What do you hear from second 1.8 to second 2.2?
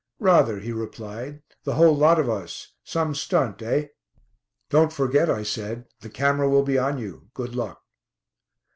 lot